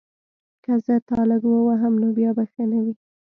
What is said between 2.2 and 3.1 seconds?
به ښه نه وي